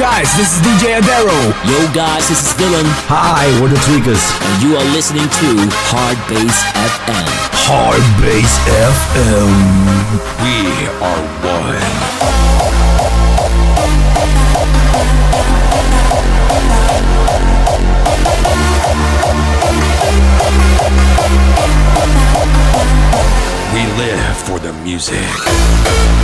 [0.00, 1.36] guys, this is DJ Adero.
[1.68, 2.88] Yo guys, this is Dylan.
[3.12, 4.16] Hi, we're the Tweekaz.
[4.40, 5.48] And you are listening to
[5.92, 7.28] Hard Bass FM.
[7.68, 8.48] Hard Bass
[8.96, 9.52] FM.
[10.40, 11.84] We are one.
[23.74, 26.19] We live for the music.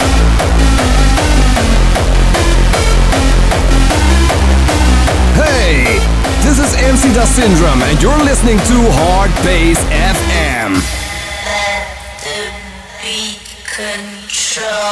[6.46, 10.78] This is MC Da Syndrome, and you're listening to Hard Bass FM.
[11.42, 11.90] Let
[12.30, 12.54] the
[13.02, 14.86] beat control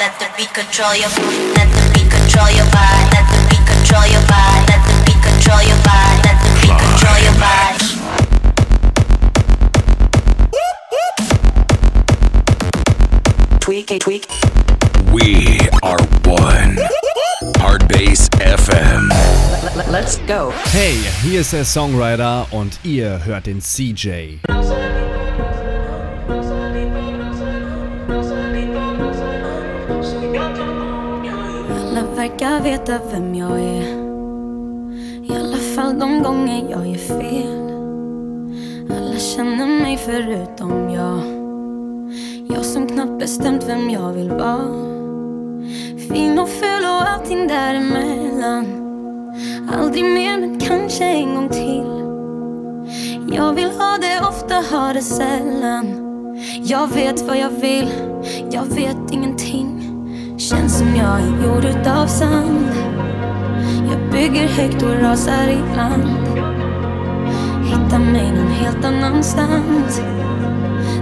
[0.00, 1.10] Let the beat control your
[1.54, 4.25] let the beat control your body let the beat control your
[7.36, 8.16] control your
[13.60, 14.26] Tweak a tweak.
[15.12, 16.78] We are one.
[17.58, 19.10] Hard Bass FM.
[19.90, 20.52] Let's go.
[20.72, 24.38] Hey, hier ist der Songwriter und ihr hört den CJ.
[31.68, 34.05] Alla verkar veta vem jag är I
[35.86, 37.70] alla de gånger jag gör fel.
[38.96, 41.20] Alla känner mig förutom jag.
[42.56, 44.86] Jag som knappt bestämt vem jag vill vara.
[46.08, 48.66] Fin och ful och allting däremellan.
[49.80, 51.86] Aldrig mer men kanske en gång till.
[53.36, 55.86] Jag vill ha det ofta, ha det sällan.
[56.62, 57.88] Jag vet vad jag vill,
[58.50, 59.82] jag vet ingenting.
[60.38, 62.66] Känns som jag är gjord utav sand.
[63.96, 66.04] Jag bygger högt och rasar ibland.
[67.64, 70.00] Hittar mig någon helt annanstans.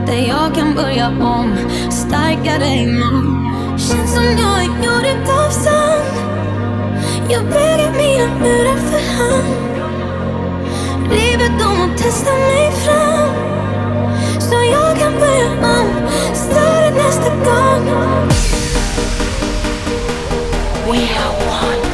[0.06, 1.54] Där jag kan börja om,
[1.90, 6.14] starkare imorgon Känns som jag är gjord utav sand.
[7.28, 9.54] Jag bygger mina murar för hand.
[11.10, 13.34] River dem och testar mig fram.
[14.40, 17.88] Så jag kan börja om, större nästa gång.
[20.86, 21.93] We are one.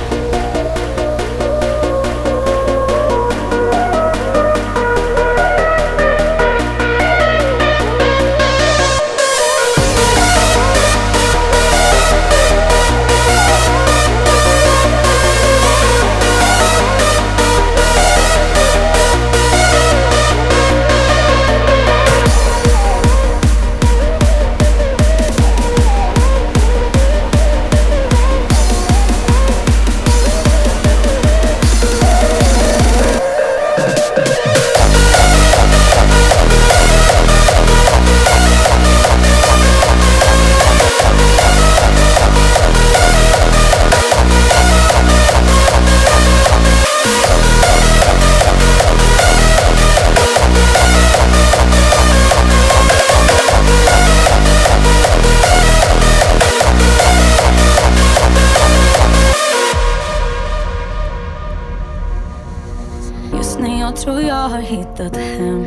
[63.91, 65.65] Jag tror jag har hittat hem.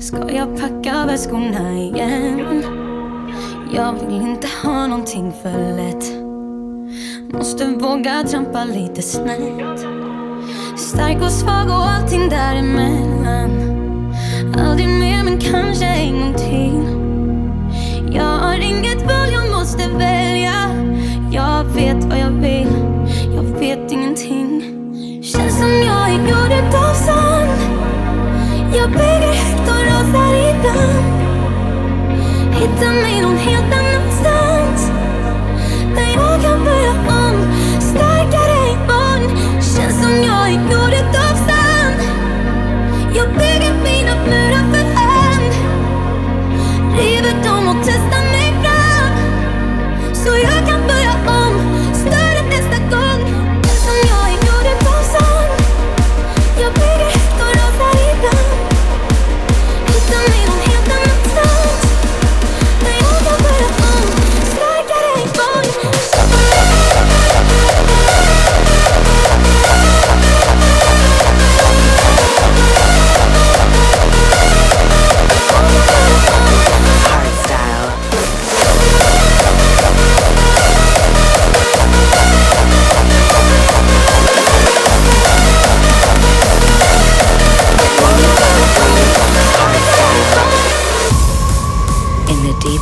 [0.00, 2.64] Ska jag packa väskorna igen?
[3.74, 6.04] Jag vill inte ha någonting för lätt.
[7.32, 9.80] Måste våga trampa lite snett.
[10.76, 13.50] Stark och svag och allting däremellan.
[14.58, 16.82] Aldrig mer men kanske en gång till.
[18.14, 20.54] Jag har inget val, jag måste välja.
[21.32, 22.79] Jag vet vad jag vill,
[25.60, 27.60] som jag är gjord utav sand
[28.74, 31.04] Jag bygger högt och rasar ibland
[32.54, 33.89] Hitta mig någon helt annan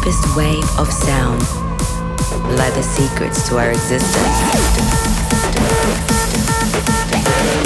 [0.08, 1.42] deepest wave of sound
[2.56, 4.16] lie the secrets to our existence.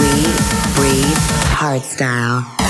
[0.01, 0.25] We
[0.75, 1.19] breathe
[1.55, 2.62] hardstyle.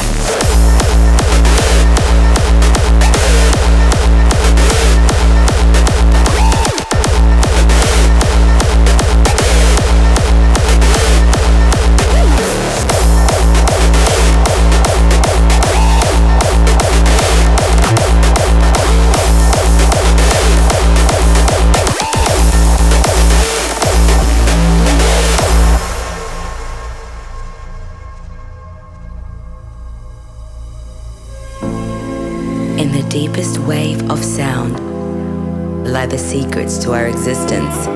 [36.82, 37.86] To our existence,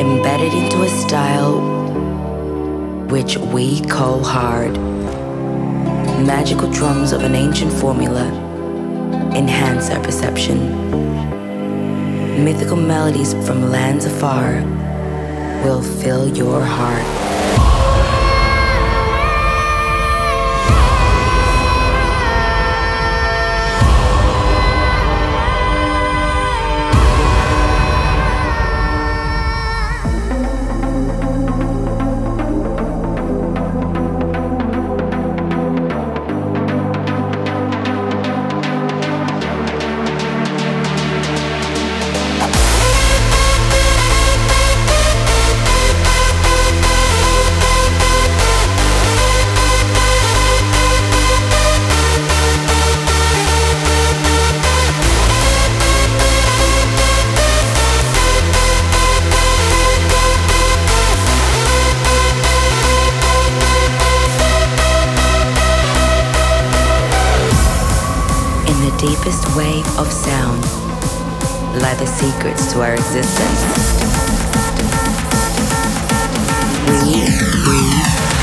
[0.00, 1.60] embedded into a style
[3.08, 4.72] which we call hard.
[6.26, 8.26] Magical drums of an ancient formula
[9.32, 10.58] enhance our perception.
[12.44, 14.62] Mythical melodies from lands afar
[15.62, 17.17] will fill your heart.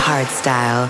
[0.06, 0.89] Predator's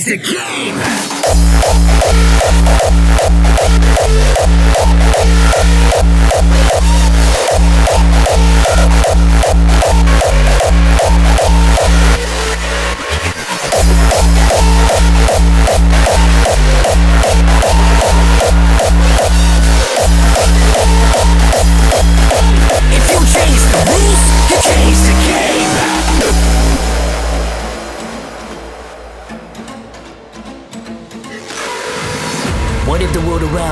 [0.00, 0.80] He's the king!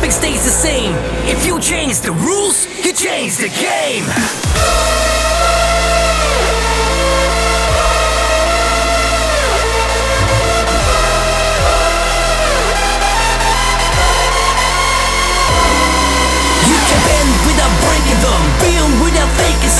[0.00, 0.94] nothing stays the same.
[1.28, 4.49] If you change the rules, you change the game.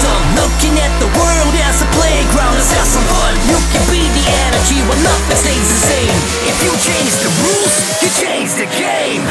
[0.01, 0.25] Some.
[0.41, 3.37] Looking at the world as a playground, let's have some fun.
[3.53, 6.17] You can be the energy when nothing stays the same.
[6.49, 9.25] If you change the rules, you change the game.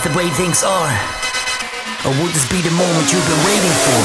[0.00, 0.92] Would it the way things are?
[2.06, 4.00] Or will this be the moment you've been waiting for?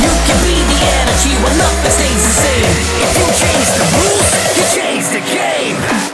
[0.00, 2.72] You can be the energy when nothing stays the same.
[3.04, 6.13] If you change the rules, you change the game.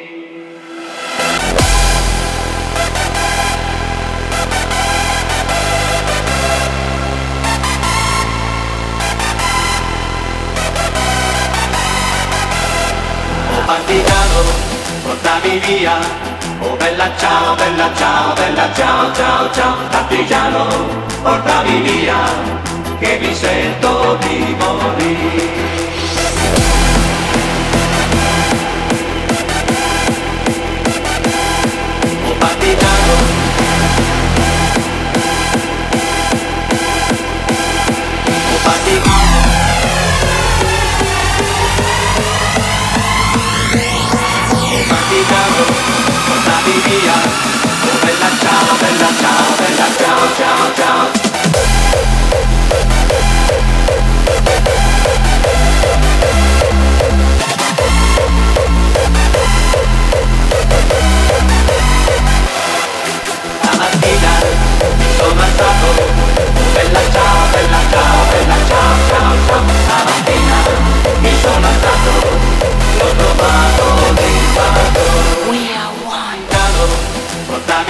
[15.41, 15.97] portami via.
[16.59, 20.65] Oh bella ciao, bella ciao, bella ciao, ciao, ciao, partigiano,
[21.23, 22.17] portavi via,
[22.99, 25.40] che mi sento di morire.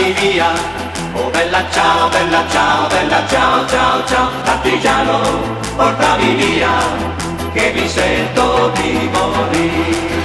[0.02, 0.52] portarti via.
[1.14, 5.20] Oh bella ciao, bella ciao, bella ciao, ciao, ciao, partigiano,
[5.76, 6.70] portami via,
[7.54, 10.20] che mi sento di morire.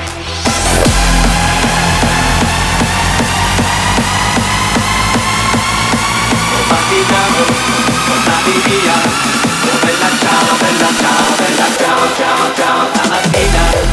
[6.53, 7.45] Oh, partigiano,
[8.07, 8.95] portami via,
[9.65, 13.86] oh bella ciao, bella ciao, bella ciao, ciao, ciao, alla mattina.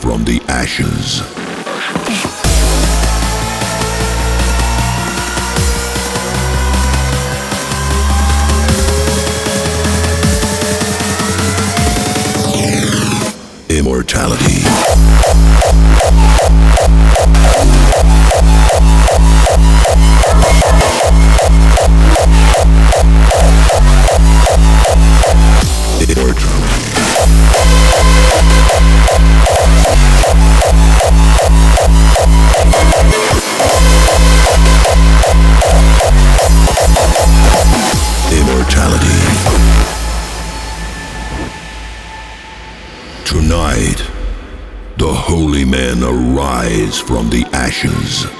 [0.00, 1.20] From the ashes.
[13.68, 15.19] Immortality.
[46.60, 48.39] Arise from the ashes.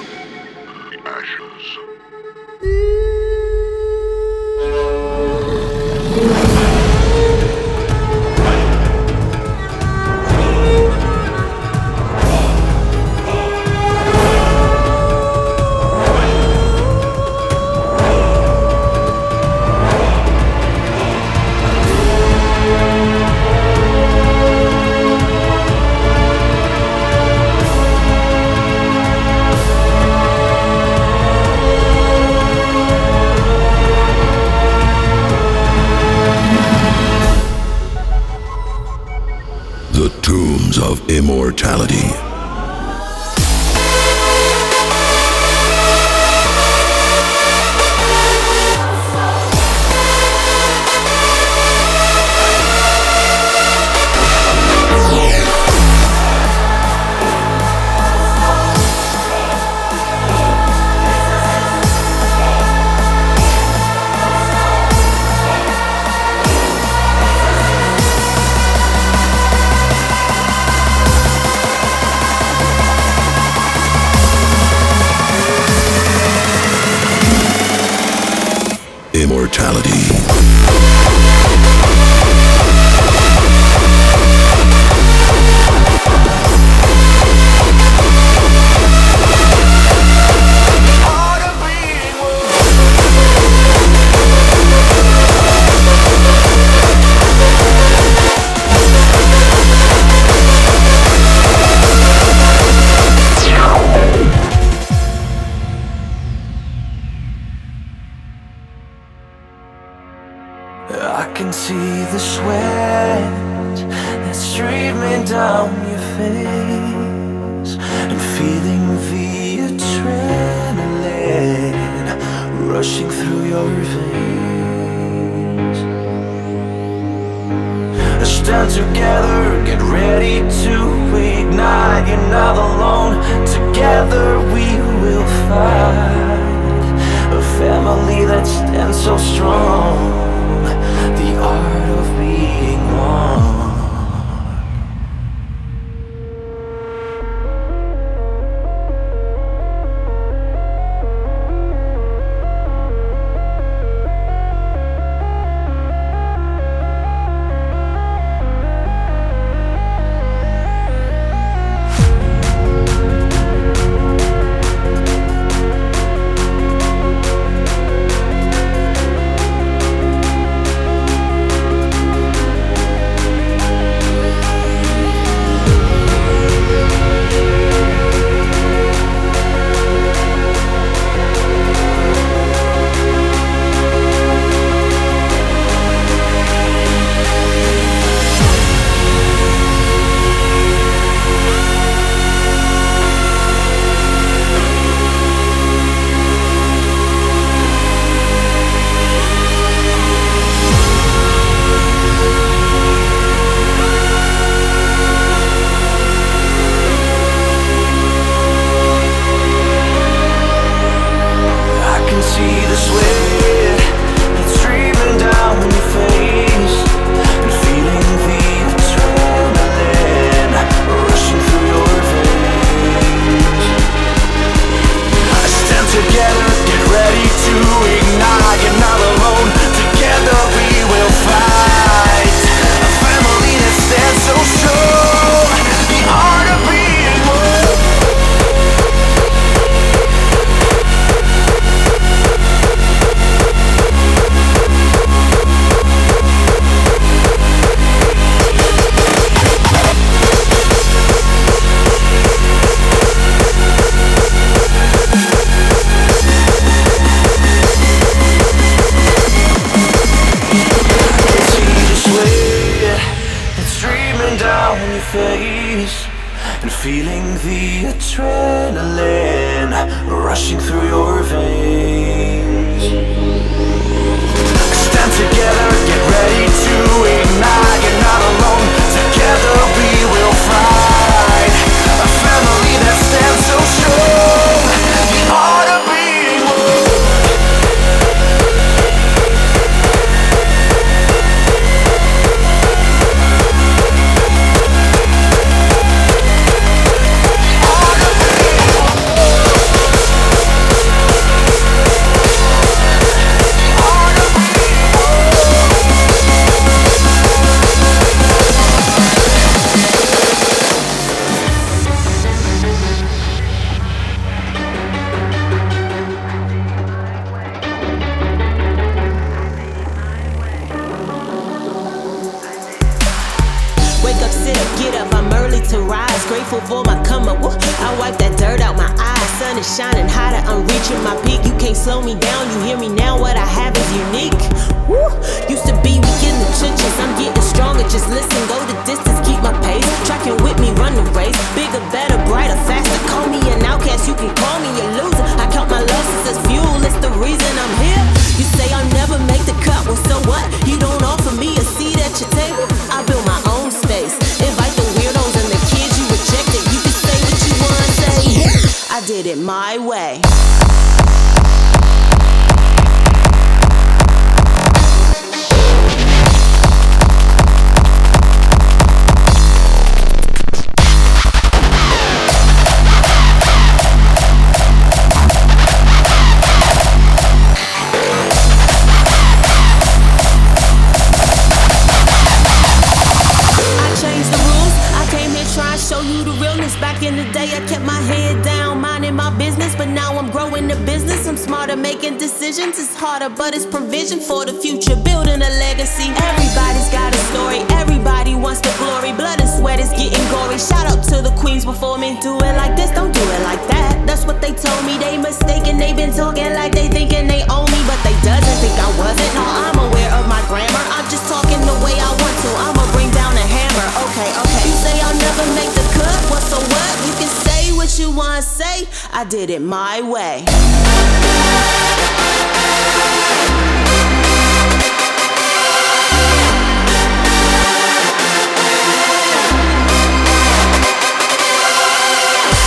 [386.25, 386.77] The realness.
[386.81, 389.75] Back in the day, I kept my head down, minding my business.
[389.77, 391.27] But now I'm growing the business.
[391.27, 392.79] I'm smarter, making decisions.
[392.79, 396.09] It's harder, but it's provision for the future, building a legacy.
[396.11, 397.61] Everybody's got a story.
[397.81, 399.13] Everybody wants the glory.
[399.13, 400.59] Blood and sweat is getting gory.
[400.59, 402.19] Shout out to the queens before me.
[402.21, 404.07] Do it like this, don't do it like that.
[404.07, 404.99] That's what they told me.
[404.99, 405.79] They mistaken.
[405.79, 409.33] They been talking like they thinking they own me, but they doesn't think I wasn't.
[409.35, 410.85] No, I'm aware of my grammar.
[410.97, 412.51] I'm just talking the way I want to.
[412.67, 413.40] I'ma bring down
[413.81, 414.11] over.
[414.11, 414.63] Okay, okay.
[414.69, 416.31] You say I'll never make the cut.
[416.31, 416.93] What so what?
[417.07, 418.87] You can say what you wanna say.
[419.13, 420.45] I did it my way.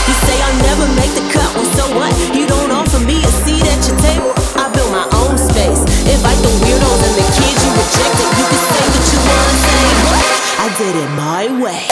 [0.08, 1.50] You say I'll never make the cut.
[1.56, 2.12] Well, so what?
[2.36, 4.34] You don't offer me a seat at your table.
[4.58, 5.82] I build my own space.
[6.10, 8.28] Invite the weirdos and the kids you rejected.
[8.38, 10.13] You can say what you wanna say.
[10.66, 11.88] I did it my way.